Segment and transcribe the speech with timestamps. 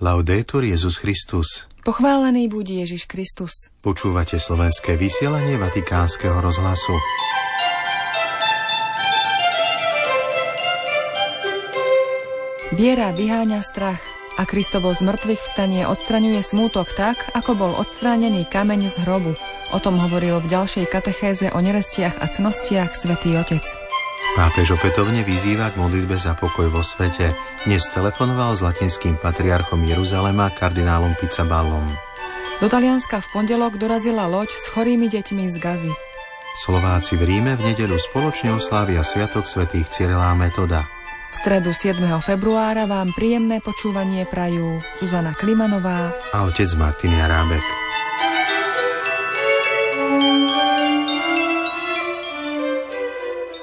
[0.00, 1.68] Laudetur Jezus Christus.
[1.84, 3.68] Pochválený buď Ježiš Kristus.
[3.84, 6.96] Počúvate slovenské vysielanie Vatikánskeho rozhlasu.
[12.72, 14.00] Viera vyháňa strach
[14.40, 19.36] a Kristovo z mŕtvych vstanie odstraňuje smútok tak, ako bol odstránený kameň z hrobu.
[19.76, 23.68] O tom hovoril v ďalšej katechéze o nerestiach a cnostiach svätý Otec.
[24.32, 27.49] Pápež opätovne vyzýva k modlitbe za pokoj vo svete.
[27.60, 31.84] Dnes telefonoval s latinským patriarchom Jeruzalema kardinálom Pizzaballom.
[32.56, 35.92] Do Talianska v pondelok dorazila loď s chorými deťmi z Gazy.
[36.56, 40.88] Slováci v Ríme v nedeľu spoločne oslávia Sviatok svätých Cyrila Metoda.
[41.30, 42.00] V stredu 7.
[42.24, 47.64] februára vám príjemné počúvanie prajú Zuzana Klimanová a otec Martin Jarábek.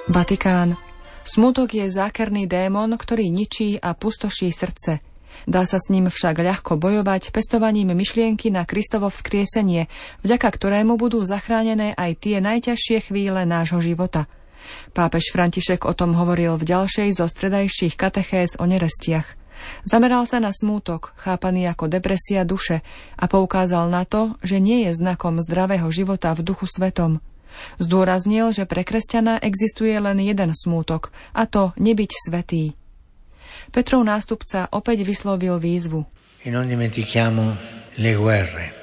[0.06, 0.87] Vatikán.
[1.28, 5.03] Smutok je zákerný démon, ktorý ničí a pustoší srdce.
[5.44, 9.92] Dá sa s ním však ľahko bojovať pestovaním myšlienky na Kristovo vzkriesenie,
[10.23, 14.31] vďaka ktorému budú zachránené aj tie najťažšie chvíle nášho života.
[14.95, 19.28] Pápež František o tom hovoril v ďalšej zo stredajších katechéz o nerestiach.
[19.83, 22.88] Zameral sa na smútok, chápaný ako depresia duše
[23.20, 27.20] a poukázal na to, že nie je znakom zdravého života v duchu svetom.
[27.78, 32.78] Zdôraznil, že pre kresťana existuje len jeden smútok, a to nebyť svetý.
[33.72, 36.08] Petrov nástupca opäť vyslovil výzvu.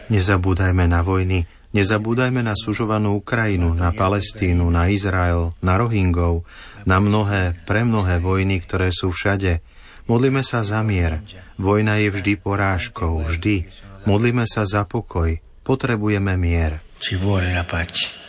[0.05, 6.45] Nezabúdajme na vojny, nezabúdajme na sužovanú Ukrajinu, na Palestínu, na Izrael, na Rohingov,
[6.85, 9.65] na mnohé, pre mnohé vojny, ktoré sú všade.
[10.05, 11.25] Modlíme sa za mier.
[11.57, 13.65] Vojna je vždy porážkou, vždy.
[14.05, 15.41] Modlíme sa za pokoj.
[15.65, 16.85] Potrebujeme mier.
[17.01, 18.24] Ci vuole la pace.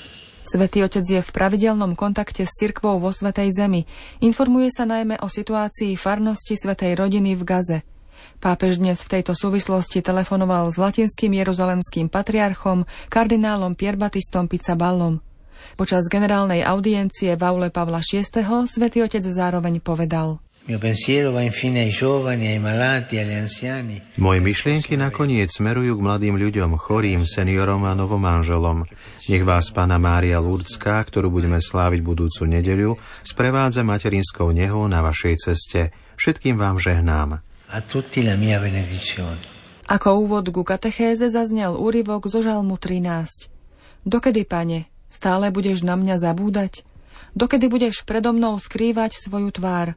[0.45, 3.89] Svetý Otec je v pravidelnom kontakte s cirkvou vo Svetej Zemi.
[4.22, 7.80] Informuje sa najmä o situácii farnosti Svetej rodiny v Gaze.
[8.38, 15.17] Pápež dnes v tejto súvislosti telefonoval s latinským jeruzalemským patriarchom kardinálom Pierbatistom Pizzaballom.
[15.73, 18.22] Počas generálnej audiencie v aule Pavla VI.
[18.70, 20.38] svätý Otec zároveň povedal–
[24.17, 28.89] moje myšlienky nakoniec smerujú k mladým ľuďom, chorým, seniorom a novomanželom.
[29.30, 35.37] Nech vás Pána Mária Lurdská, ktorú budeme sláviť budúcu nedeľu, sprevádza materinskou nehou na vašej
[35.37, 35.93] ceste.
[36.17, 37.45] Všetkým vám žehnám.
[39.86, 43.54] Ako úvod ku katechéze zaznel úryvok zo žalmu 13.
[44.02, 46.81] Dokedy, pane, stále budeš na mňa zabúdať?
[47.37, 49.93] Dokedy budeš predo mnou skrývať svoju tvár?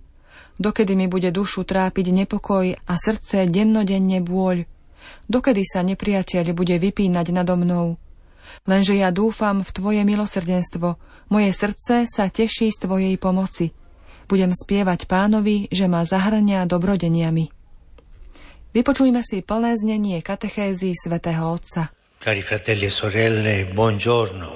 [0.58, 4.66] Dokedy mi bude dušu trápiť nepokoj a srdce dennodenne bôľ?
[5.30, 7.94] Dokedy sa nepriateľ bude vypínať nado mnou?
[8.66, 10.98] Lenže ja dúfam v Tvoje milosrdenstvo.
[11.30, 13.70] Moje srdce sa teší z Tvojej pomoci.
[14.26, 17.54] Budem spievať pánovi, že ma zahrňa dobrodeniami.
[18.74, 21.88] Vypočujme si plné znenie katechézy svätého Otca.
[22.18, 24.50] Cari fratelli e sorelle, buongiorno.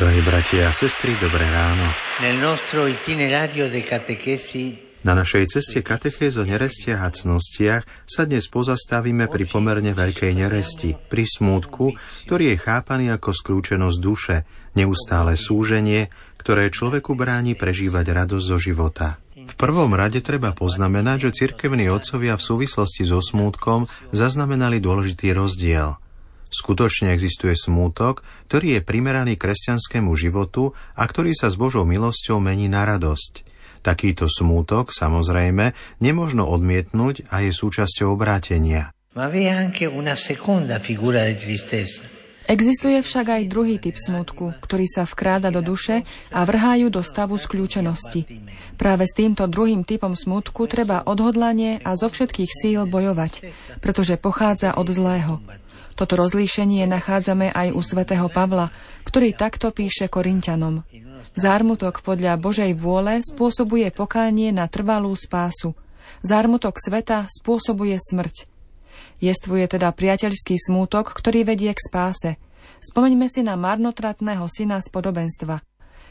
[0.00, 1.86] Drahí bratia a sestry, dobré ráno.
[2.24, 8.48] Nel nostro itinerario de catechesi na našej ceste katechéz o nerestiach a cnostiach sa dnes
[8.48, 11.92] pozastavíme pri pomerne veľkej neresti, pri smútku,
[12.24, 14.36] ktorý je chápaný ako skľúčenosť duše,
[14.72, 16.08] neustále súženie,
[16.40, 19.20] ktoré človeku bráni prežívať radosť zo života.
[19.44, 26.00] V prvom rade treba poznamenať, že cirkevní otcovia v súvislosti so smútkom zaznamenali dôležitý rozdiel.
[26.48, 32.72] Skutočne existuje smútok, ktorý je primeraný kresťanskému životu a ktorý sa s Božou milosťou mení
[32.72, 33.53] na radosť.
[33.84, 38.96] Takýto smútok, samozrejme, nemožno odmietnúť a je súčasťou obrátenia.
[42.44, 47.40] Existuje však aj druhý typ smútku, ktorý sa vkráda do duše a vrhajú do stavu
[47.40, 48.24] skľúčenosti.
[48.76, 53.48] Práve s týmto druhým typom smútku treba odhodlanie a zo všetkých síl bojovať,
[53.80, 55.40] pretože pochádza od zlého.
[55.94, 58.74] Toto rozlíšenie nachádzame aj u svätého Pavla,
[59.06, 60.82] ktorý takto píše Korintianom.
[61.38, 65.78] Zármutok podľa Božej vôle spôsobuje pokánie na trvalú spásu.
[66.26, 68.50] Zármutok sveta spôsobuje smrť.
[69.22, 72.30] Jestvuje teda priateľský smútok, ktorý vedie k spáse.
[72.82, 75.62] Spomeňme si na marnotratného syna z podobenstva.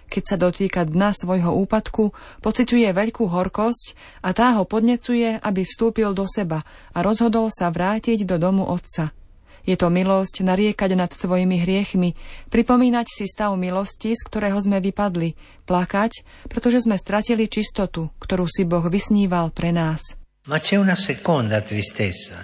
[0.07, 6.15] Keď sa dotýka dna svojho úpadku, pociťuje veľkú horkosť a tá ho podnecuje, aby vstúpil
[6.15, 6.63] do seba
[6.95, 9.11] a rozhodol sa vrátiť do domu otca.
[9.63, 12.19] Je to milosť nariekať nad svojimi hriechmi,
[12.51, 18.67] pripomínať si stav milosti, z ktorého sme vypadli, plakať, pretože sme stratili čistotu, ktorú si
[18.67, 20.19] Boh vysníval pre nás.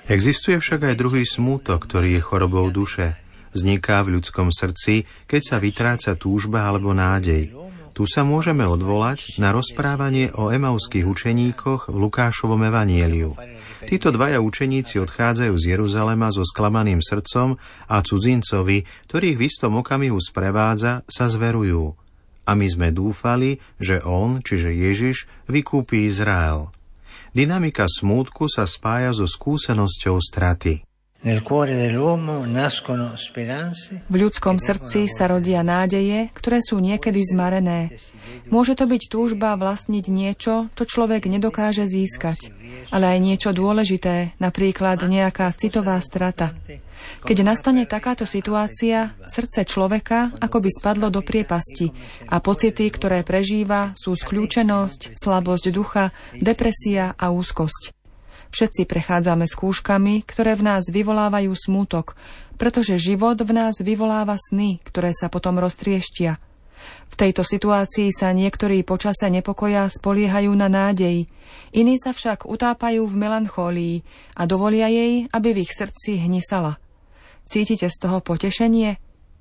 [0.08, 3.20] Existuje však aj druhý smútok, ktorý je chorobou duše.
[3.52, 7.52] Vzniká v ľudskom srdci, keď sa vytráca túžba alebo nádej.
[8.00, 13.36] Tu sa môžeme odvolať na rozprávanie o emauských učeníkoch v Lukášovom evanieliu.
[13.92, 17.60] Títo dvaja učeníci odchádzajú z Jeruzalema so sklamaným srdcom
[17.92, 22.00] a cudzincovi, ktorých v istom okamihu sprevádza, sa zverujú.
[22.48, 26.72] A my sme dúfali, že on, čiže Ježiš, vykúpi Izrael.
[27.36, 30.88] Dynamika smútku sa spája so skúsenosťou straty.
[34.08, 37.92] V ľudskom srdci sa rodia nádeje, ktoré sú niekedy zmarené.
[38.48, 42.56] Môže to byť túžba vlastniť niečo, čo človek nedokáže získať,
[42.96, 46.56] ale aj niečo dôležité, napríklad nejaká citová strata.
[47.20, 51.92] Keď nastane takáto situácia, srdce človeka ako by spadlo do priepasti
[52.32, 57.99] a pocity, ktoré prežíva, sú skľúčenosť, slabosť ducha, depresia a úzkosť.
[58.50, 62.18] Všetci prechádzame skúškami, ktoré v nás vyvolávajú smútok,
[62.58, 66.42] pretože život v nás vyvoláva sny, ktoré sa potom roztrieštia.
[67.10, 71.28] V tejto situácii sa niektorí počase nepokoja spoliehajú na nádej,
[71.76, 73.96] iní sa však utápajú v melanchólii
[74.40, 76.82] a dovolia jej, aby v ich srdci hnisala.
[77.46, 78.98] Cítite z toho potešenie?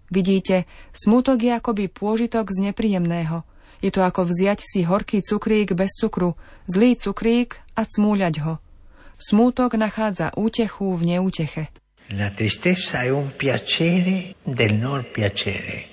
[0.09, 0.65] Vidíte,
[0.97, 3.45] smútok je akoby pôžitok z nepríjemného.
[3.79, 6.35] Je to ako vziať si horký cukrík bez cukru,
[6.67, 8.68] zlý cukrík a cmúľať ho.
[9.19, 11.75] Smútok nachádza útechu v neúteche.
[12.15, 15.91] La tristezza è un piacere del non piacere.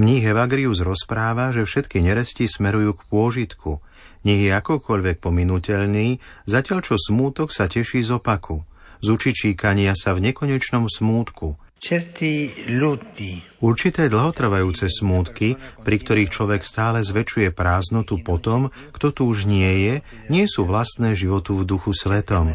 [0.00, 3.84] Mních Evagrius rozpráva, že všetky neresti smerujú k pôžitku,
[4.24, 8.64] nech je akokoľvek pominutelný, zatiaľ čo smútok sa teší z opaku,
[9.04, 11.52] z učičíkania sa v nekonečnom smútku–
[13.62, 15.54] Určité dlhotrvajúce smútky,
[15.86, 19.94] pri ktorých človek stále zväčšuje prázdnotu po tom, kto tu už nie je,
[20.26, 22.50] nie sú vlastné životu v duchu svetom.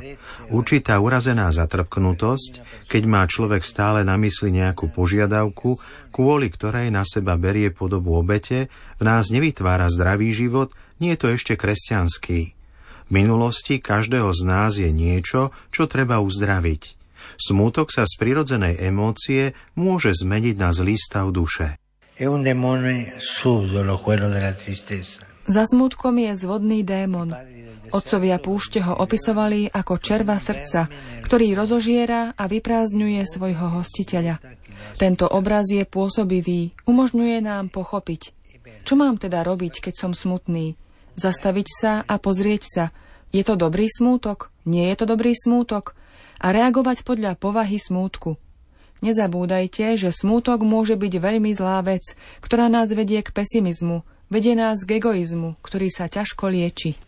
[0.52, 5.80] Určitá urazená zatrpknutosť, keď má človek stále na mysli nejakú požiadavku,
[6.12, 8.68] kvôli ktorej na seba berie podobu obete,
[9.00, 12.40] v nás nevytvára zdravý život, nie je to ešte kresťanský.
[13.08, 17.03] V minulosti každého z nás je niečo, čo treba uzdraviť.
[17.38, 21.78] Smútok sa z prirodzenej emócie môže zmeniť na zlý stav duše.
[25.44, 27.36] Za smútkom je zvodný démon.
[27.94, 30.90] Otcovia púšte ho opisovali ako červa srdca,
[31.26, 34.42] ktorý rozožiera a vyprázdňuje svojho hostiteľa.
[34.98, 38.34] Tento obraz je pôsobivý, umožňuje nám pochopiť.
[38.88, 40.80] Čo mám teda robiť, keď som smutný?
[41.14, 42.86] Zastaviť sa a pozrieť sa.
[43.34, 44.50] Je to dobrý smútok?
[44.66, 45.94] Nie je to dobrý smútok?
[46.44, 48.36] A reagovať podľa povahy smútku.
[49.00, 54.84] Nezabúdajte, že smútok môže byť veľmi zlá vec, ktorá nás vedie k pesimizmu, vedie nás
[54.84, 57.00] k egoizmu, ktorý sa ťažko lieči.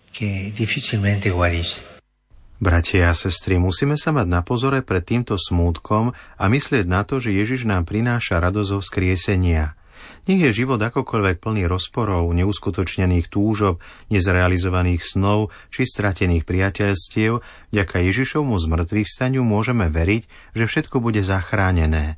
[2.56, 7.20] Bratia a sestry, musíme sa mať na pozore pred týmto smútkom a myslieť na to,
[7.20, 9.76] že Ježiš nám prináša radosť zo vzkriesenia–
[10.26, 17.40] nech je život akokoľvek plný rozporov, neuskutočnených túžob, nezrealizovaných snov či stratených priateľstiev,
[17.72, 22.18] vďaka Ježišovmu zmrtvých staniu môžeme veriť, že všetko bude zachránené.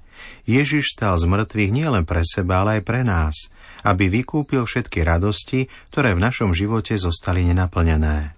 [0.50, 3.54] Ježiš stal z mŕtvych nielen pre seba, ale aj pre nás,
[3.86, 8.34] aby vykúpil všetky radosti, ktoré v našom živote zostali nenaplnené.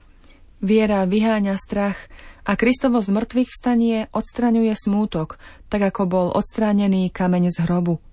[0.59, 2.11] Viera vyháňa strach
[2.43, 5.39] a Kristovo zmrtvých vstanie odstraňuje smútok,
[5.71, 8.03] tak ako bol odstránený kameň z hrobu.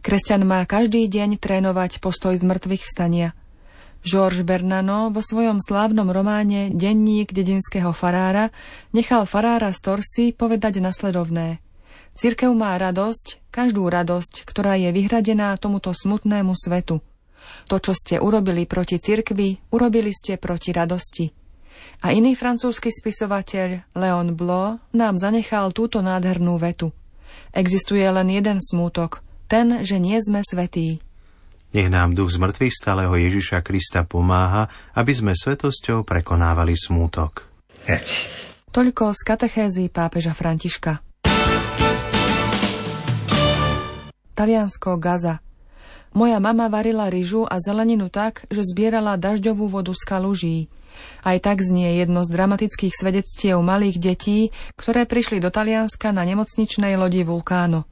[0.00, 3.36] Kresťan má každý deň trénovať postoj z mŕtvych vstania.
[4.00, 8.48] Georges Bernano vo svojom slávnom románe Denník dedinského farára
[8.96, 11.60] nechal farára z Torsy povedať nasledovné.
[12.16, 17.04] Cirkev má radosť, každú radosť, ktorá je vyhradená tomuto smutnému svetu.
[17.68, 21.28] To, čo ste urobili proti cirkvi, urobili ste proti radosti.
[22.00, 26.92] A iný francúzsky spisovateľ, Leon Blo, nám zanechal túto nádhernú vetu.
[27.52, 31.02] Existuje len jeden smútok, ten, že nie sme svetí.
[31.74, 37.50] Nech nám duch zmrtvých stáleho Ježiša Krista pomáha, aby sme svetosťou prekonávali smútok.
[38.70, 41.02] Toľko z katechézy pápeža Františka.
[44.38, 45.42] Taliansko Gaza.
[46.14, 50.58] Moja mama varila ryžu a zeleninu tak, že zbierala dažďovú vodu z kaluží.
[51.22, 56.98] Aj tak znie jedno z dramatických svedectiev malých detí, ktoré prišli do Talianska na nemocničnej
[56.98, 57.89] lodi Vulkáno.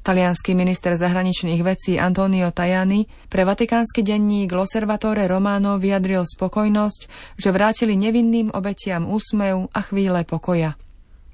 [0.00, 7.00] Talianský minister zahraničných vecí Antonio Tajani pre vatikánsky denník L'Osservatore Romano vyjadril spokojnosť,
[7.36, 10.76] že vrátili nevinným obetiam úsmev a chvíle pokoja.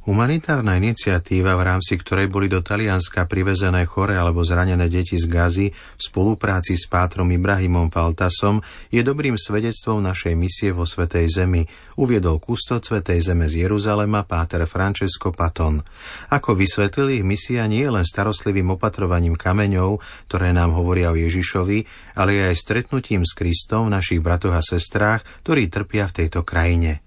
[0.07, 5.67] Humanitárna iniciatíva, v rámci ktorej boli do Talianska privezené chore alebo zranené deti z Gazy
[5.75, 8.63] v spolupráci s pátrom Ibrahimom Faltasom,
[8.95, 11.67] je dobrým svedectvom našej misie vo Svetej Zemi,
[11.99, 15.83] uviedol kustod Svetej Zeme z Jeruzalema páter Francesco Paton.
[16.31, 19.99] Ako vysvetlili, ich misia nie je len starostlivým opatrovaním kameňov,
[20.31, 21.83] ktoré nám hovoria o Ježišovi,
[22.15, 27.06] ale aj stretnutím s Kristom v našich bratoch a sestrách, ktorí trpia v tejto krajine.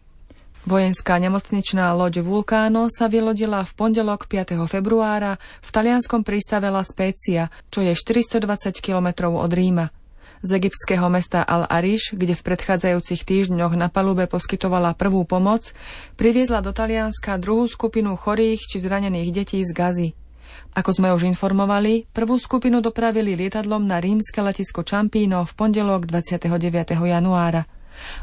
[0.67, 4.59] Vojenská nemocničná loď Vulkáno sa vylodila v pondelok 5.
[4.67, 9.87] februára v talianskom prístave La Spezia, čo je 420 kilometrov od Ríma.
[10.43, 15.71] Z egyptského mesta Al-Arish, kde v predchádzajúcich týždňoch na palube poskytovala prvú pomoc,
[16.19, 20.09] priviezla do Talianska druhú skupinu chorých či zranených detí z Gazy.
[20.75, 26.51] Ako sme už informovali, prvú skupinu dopravili lietadlom na rímske letisko Čampíno v pondelok 29.
[26.99, 27.63] januára.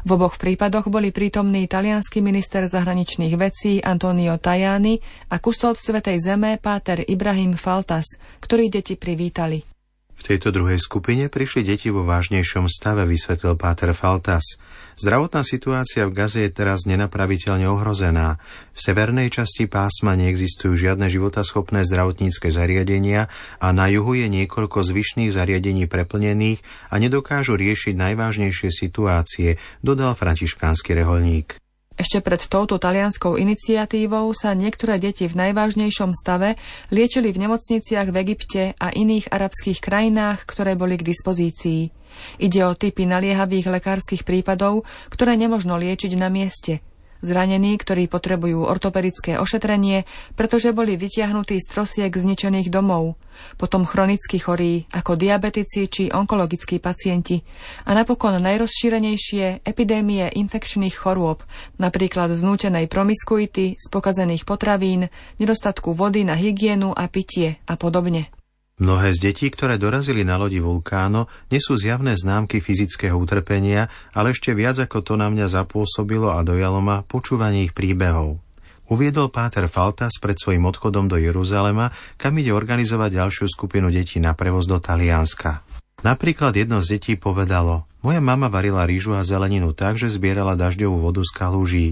[0.03, 4.97] V oboch prípadoch boli prítomní talianský minister zahraničných vecí Antonio Tajani
[5.29, 9.76] a kustod Svetej Zeme Páter Ibrahim Faltas, ktorí deti privítali.
[10.17, 14.57] V tejto druhej skupine prišli deti vo vážnejšom stave, vysvetlil Páter Faltas.
[14.97, 18.41] Zdravotná situácia v Gaze je teraz nenapraviteľne ohrozená.
[18.73, 23.29] V severnej časti pásma neexistujú žiadne životaschopné zdravotnícke zariadenia
[23.61, 30.97] a na juhu je niekoľko zvyšných zariadení preplnených a nedokážu riešiť najvážnejšie situácie, dodal františkánsky
[30.97, 31.61] reholník.
[31.97, 36.53] Ešte pred touto talianskou iniciatívou sa niektoré deti v najvážnejšom stave
[36.93, 41.89] liečili v nemocniciach v Egypte a iných arabských krajinách, ktoré boli k dispozícii.
[42.37, 46.79] Ide o typy naliehavých lekárskych prípadov, ktoré nemožno liečiť na mieste–
[47.25, 50.05] Zranení, ktorí potrebujú ortopedické ošetrenie,
[50.37, 53.17] pretože boli vytiahnutí z trosiek zničených domov.
[53.57, 57.41] Potom chronicky chorí, ako diabetici či onkologickí pacienti.
[57.85, 61.41] A napokon najrozšírenejšie epidémie infekčných chorôb,
[61.81, 65.09] napríklad znútenej promiskuity, z pokazených potravín,
[65.41, 68.36] nedostatku vody na hygienu a pitie a podobne.
[68.77, 74.53] Mnohé z detí, ktoré dorazili na lodi Vulkáno, nesú zjavné známky fyzického utrpenia, ale ešte
[74.53, 78.37] viac ako to na mňa zapôsobilo a dojalo ma počúvanie ich príbehov.
[78.85, 81.89] Uviedol Páter Faltas pred svojim odchodom do Jeruzalema,
[82.21, 85.65] kam ide organizovať ďalšiu skupinu detí na prevoz do Talianska.
[86.05, 91.03] Napríklad jedno z detí povedalo, moja mama varila rýžu a zeleninu tak, že zbierala dažďovú
[91.03, 91.87] vodu z kalúží.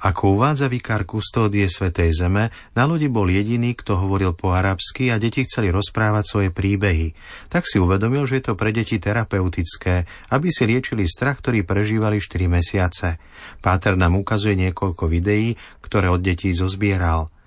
[0.00, 5.20] Ako uvádza vikár kustódie Svetej Zeme, na lodi bol jediný, kto hovoril po arabsky a
[5.20, 7.12] deti chceli rozprávať svoje príbehy.
[7.52, 12.16] Tak si uvedomil, že je to pre deti terapeutické, aby si liečili strach, ktorý prežívali
[12.16, 13.20] 4 mesiace.
[13.60, 15.52] Páter nám ukazuje niekoľko videí,
[15.84, 17.28] ktoré od detí zozbieral–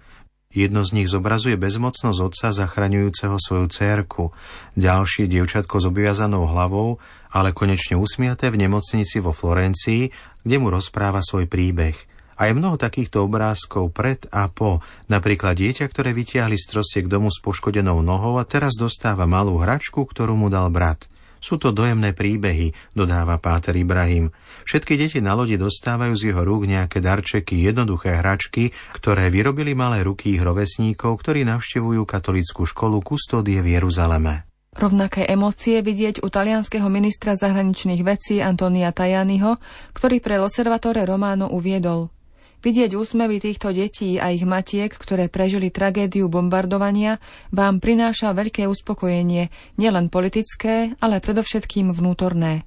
[0.52, 4.36] Jedno z nich zobrazuje bezmocnosť otca zachraňujúceho svoju cérku,
[4.76, 7.00] ďalšie dievčatko s obviazanou hlavou,
[7.32, 10.12] ale konečne usmiaté v nemocnici vo Florencii,
[10.44, 11.96] kde mu rozpráva svoj príbeh.
[12.42, 17.30] A je mnoho takýchto obrázkov pred a po, napríklad dieťa, ktoré vytiahli z trosiek domu
[17.30, 21.06] s poškodenou nohou a teraz dostáva malú hračku, ktorú mu dal brat.
[21.42, 24.30] Sú to dojemné príbehy, dodáva Páter Ibrahim.
[24.62, 30.06] Všetky deti na lodi dostávajú z jeho rúk nejaké darčeky, jednoduché hračky, ktoré vyrobili malé
[30.06, 34.51] ruky ich rovesníkov, ktorí navštevujú katolickú školu Kustódie v Jeruzaleme.
[34.72, 39.60] Rovnaké emócie vidieť u talianského ministra zahraničných vecí Antonia Tajaniho,
[39.92, 42.08] ktorý pre Loservatore Romano uviedol–
[42.62, 47.18] Vidieť úsmevy týchto detí a ich matiek, ktoré prežili tragédiu bombardovania,
[47.50, 49.50] vám prináša veľké uspokojenie,
[49.82, 52.62] nielen politické, ale predovšetkým vnútorné.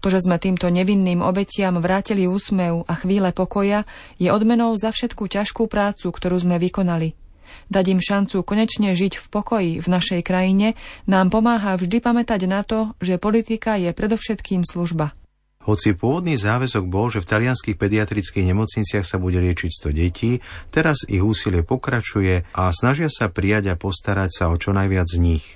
[0.00, 3.84] To, že sme týmto nevinným obetiam vrátili úsmev a chvíle pokoja,
[4.16, 7.25] je odmenou za všetkú ťažkú prácu, ktorú sme vykonali.
[7.68, 12.62] Dať im šancu konečne žiť v pokoji v našej krajine nám pomáha vždy pamätať na
[12.62, 15.16] to, že politika je predovšetkým služba.
[15.66, 20.38] Hoci pôvodný záväzok bol, že v talianských pediatrických nemocniciach sa bude liečiť 100 detí,
[20.70, 25.18] teraz ich úsilie pokračuje a snažia sa prijať a postarať sa o čo najviac z
[25.18, 25.46] nich.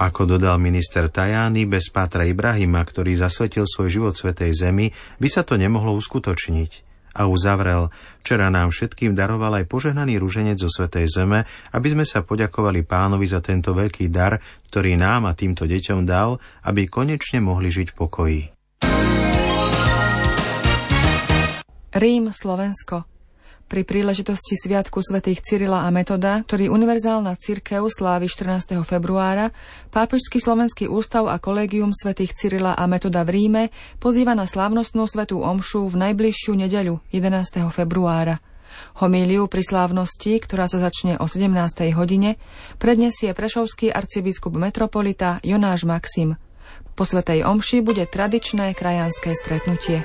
[0.00, 4.90] Ako dodal minister Tajány, bez Pátra Ibrahima, ktorý zasvetil svoj život Svetej Zemi,
[5.20, 6.93] by sa to nemohlo uskutočniť.
[7.14, 12.26] A uzavrel, včera nám všetkým daroval aj požehnaný ruženec zo Svetej Zeme, aby sme sa
[12.26, 17.70] poďakovali pánovi za tento veľký dar, ktorý nám a týmto deťom dal, aby konečne mohli
[17.70, 18.42] žiť v pokoji.
[21.94, 23.13] Rím, Slovensko.
[23.64, 28.76] Pri príležitosti Sviatku svätých Cyrila a Metoda, ktorý Univerzálna cirkev slávi 14.
[28.84, 29.56] februára,
[29.88, 33.62] Pápežský slovenský ústav a kolégium svätých Cyrila a Metoda v Ríme
[34.04, 37.64] pozýva na slávnostnú svetú omšu v najbližšiu nedeľu 11.
[37.72, 38.36] februára.
[39.00, 41.48] Homíliu pri slávnosti, ktorá sa začne o 17.
[41.96, 42.36] hodine,
[42.76, 46.36] predniesie prešovský arcibiskup metropolita Jonáš Maxim.
[46.92, 50.04] Po svetej omši bude tradičné krajanské stretnutie.